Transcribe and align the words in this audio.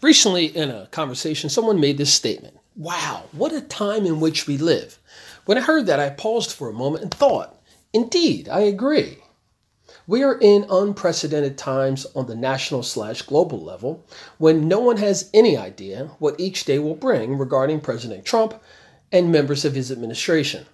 Recently, 0.00 0.46
in 0.46 0.70
a 0.70 0.86
conversation, 0.88 1.50
someone 1.50 1.80
made 1.80 1.98
this 1.98 2.12
statement 2.12 2.58
Wow, 2.76 3.24
what 3.32 3.52
a 3.52 3.60
time 3.60 4.06
in 4.06 4.20
which 4.20 4.46
we 4.46 4.56
live. 4.56 4.98
When 5.44 5.58
I 5.58 5.62
heard 5.62 5.86
that, 5.86 5.98
I 5.98 6.10
paused 6.10 6.52
for 6.52 6.68
a 6.68 6.72
moment 6.72 7.02
and 7.02 7.12
thought, 7.12 7.60
Indeed, 7.92 8.48
I 8.48 8.60
agree. 8.60 9.18
We 10.06 10.22
are 10.22 10.38
in 10.38 10.66
unprecedented 10.70 11.58
times 11.58 12.06
on 12.14 12.26
the 12.26 12.36
national 12.36 12.82
slash 12.82 13.22
global 13.22 13.60
level 13.60 14.06
when 14.38 14.68
no 14.68 14.78
one 14.78 14.98
has 14.98 15.30
any 15.34 15.56
idea 15.56 16.10
what 16.18 16.38
each 16.38 16.64
day 16.64 16.78
will 16.78 16.94
bring 16.94 17.36
regarding 17.36 17.80
President 17.80 18.24
Trump 18.24 18.62
and 19.10 19.32
members 19.32 19.64
of 19.64 19.74
his 19.74 19.90
administration. 19.90 20.66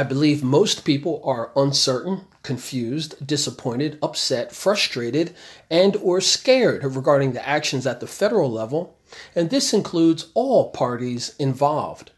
I 0.00 0.02
believe 0.02 0.42
most 0.42 0.86
people 0.86 1.20
are 1.24 1.52
uncertain, 1.54 2.22
confused, 2.42 3.26
disappointed, 3.26 3.98
upset, 4.02 4.50
frustrated, 4.50 5.34
and 5.70 5.94
or 5.96 6.22
scared 6.22 6.82
regarding 6.96 7.34
the 7.34 7.46
actions 7.46 7.86
at 7.86 8.00
the 8.00 8.06
federal 8.06 8.50
level, 8.50 8.96
and 9.36 9.50
this 9.50 9.74
includes 9.74 10.30
all 10.32 10.70
parties 10.70 11.34
involved. 11.38 12.12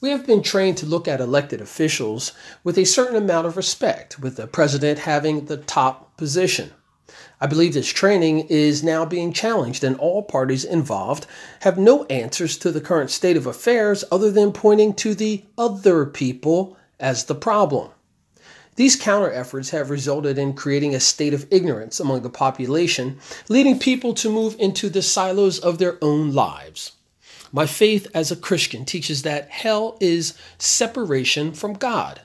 We 0.00 0.10
have 0.10 0.26
been 0.26 0.42
trained 0.42 0.76
to 0.78 0.86
look 0.86 1.06
at 1.06 1.20
elected 1.20 1.60
officials 1.60 2.32
with 2.64 2.76
a 2.76 2.84
certain 2.84 3.14
amount 3.14 3.46
of 3.46 3.56
respect, 3.56 4.18
with 4.18 4.34
the 4.34 4.48
president 4.48 4.98
having 4.98 5.44
the 5.44 5.58
top 5.58 6.16
position. 6.16 6.72
I 7.40 7.46
believe 7.46 7.74
this 7.74 7.86
training 7.86 8.48
is 8.48 8.82
now 8.82 9.04
being 9.04 9.32
challenged, 9.32 9.84
and 9.84 9.96
all 9.98 10.24
parties 10.24 10.64
involved 10.64 11.28
have 11.60 11.78
no 11.78 12.06
answers 12.06 12.58
to 12.58 12.72
the 12.72 12.80
current 12.80 13.10
state 13.10 13.36
of 13.36 13.46
affairs 13.46 14.02
other 14.10 14.32
than 14.32 14.50
pointing 14.50 14.94
to 14.94 15.14
the 15.14 15.44
other 15.56 16.04
people 16.04 16.76
as 17.00 17.24
the 17.24 17.34
problem. 17.34 17.90
These 18.76 18.94
counter 18.94 19.32
efforts 19.32 19.70
have 19.70 19.90
resulted 19.90 20.38
in 20.38 20.52
creating 20.52 20.94
a 20.94 21.00
state 21.00 21.34
of 21.34 21.46
ignorance 21.50 21.98
among 21.98 22.22
the 22.22 22.30
population, 22.30 23.18
leading 23.48 23.78
people 23.78 24.14
to 24.14 24.30
move 24.30 24.54
into 24.58 24.88
the 24.88 25.02
silos 25.02 25.58
of 25.58 25.78
their 25.78 25.98
own 26.00 26.32
lives. 26.32 26.92
My 27.50 27.66
faith 27.66 28.06
as 28.14 28.30
a 28.30 28.36
Christian 28.36 28.84
teaches 28.84 29.22
that 29.22 29.50
hell 29.50 29.96
is 30.00 30.38
separation 30.58 31.52
from 31.52 31.72
God. 31.72 32.20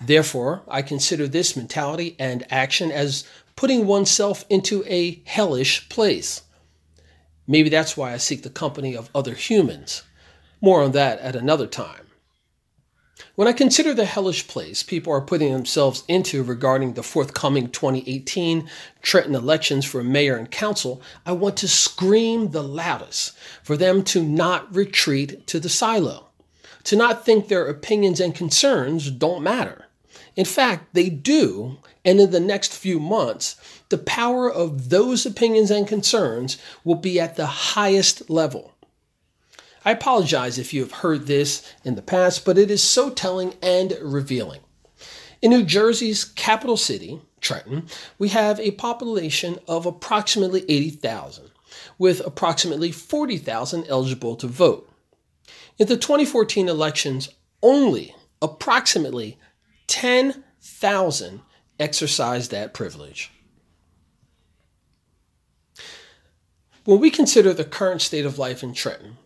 Therefore, 0.00 0.62
I 0.66 0.82
consider 0.82 1.28
this 1.28 1.56
mentality 1.56 2.16
and 2.18 2.44
action 2.50 2.90
as 2.90 3.24
putting 3.54 3.86
oneself 3.86 4.44
into 4.50 4.84
a 4.86 5.22
hellish 5.24 5.88
place. 5.88 6.42
Maybe 7.46 7.68
that's 7.68 7.96
why 7.96 8.12
I 8.12 8.16
seek 8.16 8.42
the 8.42 8.50
company 8.50 8.96
of 8.96 9.08
other 9.14 9.34
humans. 9.34 10.02
More 10.60 10.82
on 10.82 10.92
that 10.92 11.20
at 11.20 11.36
another 11.36 11.66
time. 11.66 12.05
When 13.34 13.48
I 13.48 13.52
consider 13.52 13.94
the 13.94 14.04
hellish 14.04 14.46
place 14.46 14.82
people 14.82 15.12
are 15.12 15.20
putting 15.20 15.52
themselves 15.52 16.04
into 16.06 16.42
regarding 16.42 16.94
the 16.94 17.02
forthcoming 17.02 17.70
2018 17.70 18.68
Trenton 19.00 19.34
elections 19.34 19.84
for 19.84 20.02
mayor 20.02 20.36
and 20.36 20.50
council, 20.50 21.00
I 21.24 21.32
want 21.32 21.56
to 21.58 21.68
scream 21.68 22.50
the 22.50 22.62
loudest 22.62 23.36
for 23.62 23.76
them 23.76 24.04
to 24.04 24.22
not 24.22 24.74
retreat 24.74 25.46
to 25.46 25.58
the 25.58 25.68
silo, 25.68 26.28
to 26.84 26.96
not 26.96 27.24
think 27.24 27.48
their 27.48 27.66
opinions 27.66 28.20
and 28.20 28.34
concerns 28.34 29.10
don't 29.10 29.42
matter. 29.42 29.86
In 30.34 30.44
fact, 30.44 30.92
they 30.92 31.08
do, 31.08 31.78
and 32.04 32.20
in 32.20 32.30
the 32.30 32.40
next 32.40 32.74
few 32.74 33.00
months, 33.00 33.56
the 33.88 33.98
power 33.98 34.52
of 34.52 34.90
those 34.90 35.24
opinions 35.24 35.70
and 35.70 35.88
concerns 35.88 36.58
will 36.84 36.96
be 36.96 37.18
at 37.18 37.36
the 37.36 37.46
highest 37.46 38.28
level. 38.28 38.75
I 39.86 39.92
apologize 39.92 40.58
if 40.58 40.74
you 40.74 40.80
have 40.82 40.90
heard 40.90 41.26
this 41.26 41.72
in 41.84 41.94
the 41.94 42.02
past, 42.02 42.44
but 42.44 42.58
it 42.58 42.72
is 42.72 42.82
so 42.82 43.08
telling 43.08 43.54
and 43.62 43.96
revealing. 44.02 44.60
In 45.40 45.52
New 45.52 45.62
Jersey's 45.62 46.24
capital 46.24 46.76
city, 46.76 47.20
Trenton, 47.40 47.86
we 48.18 48.30
have 48.30 48.58
a 48.58 48.72
population 48.72 49.60
of 49.68 49.86
approximately 49.86 50.64
80,000, 50.68 51.52
with 51.98 52.20
approximately 52.26 52.90
40,000 52.90 53.84
eligible 53.86 54.34
to 54.34 54.48
vote. 54.48 54.90
In 55.78 55.86
the 55.86 55.96
2014 55.96 56.68
elections, 56.68 57.28
only 57.62 58.12
approximately 58.42 59.38
10,000 59.86 61.40
exercised 61.78 62.50
that 62.50 62.74
privilege. 62.74 63.30
When 66.84 66.98
we 66.98 67.08
consider 67.08 67.52
the 67.52 67.64
current 67.64 68.02
state 68.02 68.26
of 68.26 68.36
life 68.36 68.64
in 68.64 68.74
Trenton, 68.74 69.18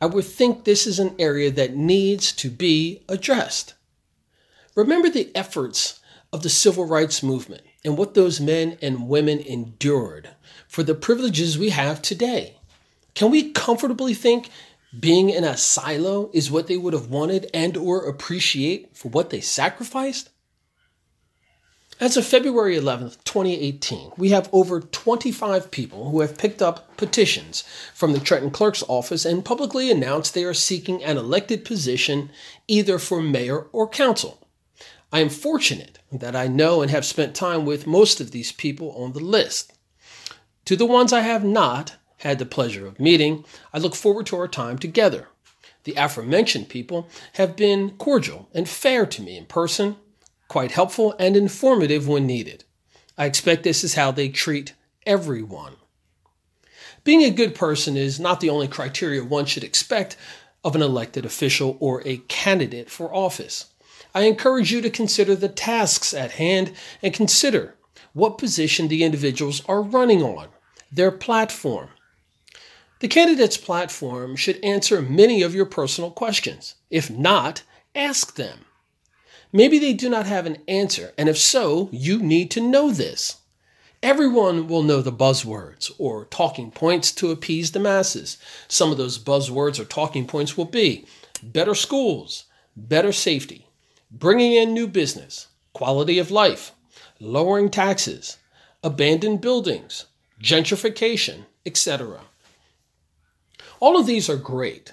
I 0.00 0.06
would 0.06 0.24
think 0.24 0.64
this 0.64 0.86
is 0.86 0.98
an 0.98 1.14
area 1.18 1.50
that 1.50 1.74
needs 1.74 2.32
to 2.32 2.50
be 2.50 3.02
addressed. 3.08 3.74
Remember 4.74 5.08
the 5.08 5.30
efforts 5.34 6.00
of 6.32 6.42
the 6.42 6.50
civil 6.50 6.84
rights 6.84 7.22
movement 7.22 7.62
and 7.84 7.96
what 7.96 8.14
those 8.14 8.40
men 8.40 8.76
and 8.82 9.08
women 9.08 9.38
endured 9.38 10.30
for 10.68 10.82
the 10.82 10.94
privileges 10.94 11.56
we 11.56 11.70
have 11.70 12.02
today. 12.02 12.56
Can 13.14 13.30
we 13.30 13.52
comfortably 13.52 14.12
think 14.12 14.50
being 14.98 15.30
in 15.30 15.44
a 15.44 15.56
silo 15.56 16.30
is 16.34 16.50
what 16.50 16.66
they 16.66 16.76
would 16.76 16.92
have 16.92 17.08
wanted 17.08 17.50
and 17.54 17.76
or 17.76 18.06
appreciate 18.06 18.94
for 18.94 19.08
what 19.08 19.30
they 19.30 19.40
sacrificed? 19.40 20.28
As 21.98 22.18
of 22.18 22.26
February 22.26 22.76
11th, 22.76 23.24
2018, 23.24 24.12
we 24.18 24.28
have 24.28 24.50
over 24.52 24.82
25 24.82 25.70
people 25.70 26.10
who 26.10 26.20
have 26.20 26.36
picked 26.36 26.60
up 26.60 26.94
petitions 26.98 27.64
from 27.94 28.12
the 28.12 28.20
Trenton 28.20 28.50
Clerk's 28.50 28.84
office 28.86 29.24
and 29.24 29.42
publicly 29.42 29.90
announced 29.90 30.34
they 30.34 30.44
are 30.44 30.52
seeking 30.52 31.02
an 31.02 31.16
elected 31.16 31.64
position 31.64 32.28
either 32.68 32.98
for 32.98 33.22
mayor 33.22 33.68
or 33.72 33.88
council. 33.88 34.46
I 35.10 35.20
am 35.20 35.30
fortunate 35.30 35.98
that 36.12 36.36
I 36.36 36.48
know 36.48 36.82
and 36.82 36.90
have 36.90 37.06
spent 37.06 37.34
time 37.34 37.64
with 37.64 37.86
most 37.86 38.20
of 38.20 38.30
these 38.30 38.52
people 38.52 38.90
on 38.90 39.14
the 39.14 39.20
list. 39.20 39.72
To 40.66 40.76
the 40.76 40.84
ones 40.84 41.14
I 41.14 41.20
have 41.20 41.44
not 41.44 41.94
had 42.18 42.38
the 42.38 42.44
pleasure 42.44 42.86
of 42.86 43.00
meeting, 43.00 43.46
I 43.72 43.78
look 43.78 43.94
forward 43.94 44.26
to 44.26 44.36
our 44.36 44.48
time 44.48 44.76
together. 44.76 45.28
The 45.84 45.94
aforementioned 45.94 46.68
people 46.68 47.08
have 47.34 47.56
been 47.56 47.92
cordial 47.92 48.50
and 48.52 48.68
fair 48.68 49.06
to 49.06 49.22
me 49.22 49.38
in 49.38 49.46
person 49.46 49.96
quite 50.48 50.72
helpful 50.72 51.14
and 51.18 51.36
informative 51.36 52.06
when 52.06 52.26
needed. 52.26 52.64
I 53.18 53.26
expect 53.26 53.62
this 53.62 53.82
is 53.82 53.94
how 53.94 54.10
they 54.10 54.28
treat 54.28 54.74
everyone. 55.06 55.76
Being 57.04 57.22
a 57.22 57.30
good 57.30 57.54
person 57.54 57.96
is 57.96 58.20
not 58.20 58.40
the 58.40 58.50
only 58.50 58.68
criteria 58.68 59.24
one 59.24 59.46
should 59.46 59.64
expect 59.64 60.16
of 60.64 60.74
an 60.74 60.82
elected 60.82 61.24
official 61.24 61.76
or 61.78 62.02
a 62.04 62.18
candidate 62.28 62.90
for 62.90 63.14
office. 63.14 63.66
I 64.14 64.22
encourage 64.22 64.72
you 64.72 64.80
to 64.80 64.90
consider 64.90 65.36
the 65.36 65.48
tasks 65.48 66.12
at 66.12 66.32
hand 66.32 66.72
and 67.02 67.14
consider 67.14 67.76
what 68.12 68.38
position 68.38 68.88
the 68.88 69.04
individuals 69.04 69.62
are 69.66 69.82
running 69.82 70.22
on, 70.22 70.48
their 70.90 71.12
platform. 71.12 71.90
The 73.00 73.08
candidate's 73.08 73.58
platform 73.58 74.36
should 74.36 74.58
answer 74.64 75.02
many 75.02 75.42
of 75.42 75.54
your 75.54 75.66
personal 75.66 76.10
questions. 76.10 76.76
If 76.90 77.10
not, 77.10 77.62
ask 77.94 78.34
them. 78.34 78.65
Maybe 79.56 79.78
they 79.78 79.94
do 79.94 80.10
not 80.10 80.26
have 80.26 80.44
an 80.44 80.58
answer, 80.68 81.14
and 81.16 81.30
if 81.30 81.38
so, 81.38 81.88
you 81.90 82.18
need 82.18 82.50
to 82.50 82.60
know 82.60 82.90
this. 82.90 83.38
Everyone 84.02 84.68
will 84.68 84.82
know 84.82 85.00
the 85.00 85.10
buzzwords 85.10 85.90
or 85.96 86.26
talking 86.26 86.70
points 86.70 87.10
to 87.12 87.30
appease 87.30 87.72
the 87.72 87.80
masses. 87.80 88.36
Some 88.68 88.92
of 88.92 88.98
those 88.98 89.18
buzzwords 89.18 89.80
or 89.80 89.86
talking 89.86 90.26
points 90.26 90.58
will 90.58 90.66
be 90.66 91.06
better 91.42 91.74
schools, 91.74 92.44
better 92.76 93.12
safety, 93.12 93.66
bringing 94.10 94.52
in 94.52 94.74
new 94.74 94.86
business, 94.86 95.46
quality 95.72 96.18
of 96.18 96.30
life, 96.30 96.72
lowering 97.18 97.70
taxes, 97.70 98.36
abandoned 98.84 99.40
buildings, 99.40 100.04
gentrification, 100.38 101.46
etc. 101.64 102.20
All 103.80 103.98
of 103.98 104.06
these 104.06 104.28
are 104.28 104.36
great, 104.36 104.92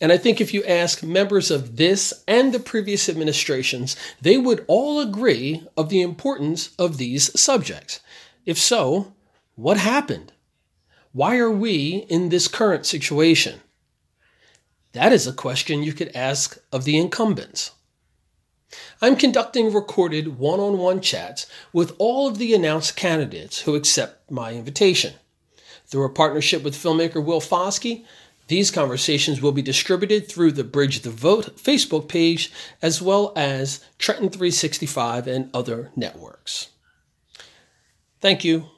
and 0.00 0.12
I 0.12 0.16
think 0.16 0.40
if 0.40 0.52
you 0.52 0.64
ask 0.64 1.02
members 1.02 1.50
of 1.50 1.76
this 1.76 2.24
and 2.26 2.52
the 2.52 2.58
previous 2.58 3.08
administrations, 3.08 3.96
they 4.20 4.36
would 4.36 4.64
all 4.66 5.00
agree 5.00 5.66
of 5.76 5.88
the 5.88 6.02
importance 6.02 6.74
of 6.78 6.98
these 6.98 7.38
subjects. 7.40 8.00
If 8.44 8.58
so, 8.58 9.14
what 9.54 9.76
happened? 9.76 10.32
Why 11.12 11.38
are 11.38 11.50
we 11.50 12.06
in 12.08 12.28
this 12.28 12.48
current 12.48 12.86
situation? 12.86 13.60
That 14.92 15.12
is 15.12 15.26
a 15.26 15.32
question 15.32 15.82
you 15.82 15.92
could 15.92 16.14
ask 16.14 16.58
of 16.72 16.84
the 16.84 16.98
incumbents. 16.98 17.70
I'm 19.00 19.16
conducting 19.16 19.72
recorded 19.72 20.38
one 20.38 20.58
on 20.58 20.78
one 20.78 21.00
chats 21.00 21.46
with 21.72 21.94
all 21.98 22.26
of 22.26 22.38
the 22.38 22.54
announced 22.54 22.96
candidates 22.96 23.60
who 23.60 23.76
accept 23.76 24.30
my 24.30 24.52
invitation. 24.52 25.14
Through 25.86 26.06
a 26.06 26.10
partnership 26.10 26.62
with 26.62 26.74
filmmaker 26.74 27.24
Will 27.24 27.40
Foskey, 27.40 28.04
these 28.48 28.70
conversations 28.70 29.40
will 29.40 29.52
be 29.52 29.62
distributed 29.62 30.28
through 30.28 30.52
the 30.52 30.64
Bridge 30.64 31.00
the 31.00 31.10
Vote 31.10 31.56
Facebook 31.56 32.08
page 32.08 32.52
as 32.82 33.00
well 33.00 33.32
as 33.36 33.84
Trenton 33.98 34.28
365 34.28 35.26
and 35.26 35.50
other 35.54 35.90
networks. 35.96 36.68
Thank 38.20 38.44
you. 38.44 38.68